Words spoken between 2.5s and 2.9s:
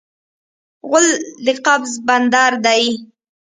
دی.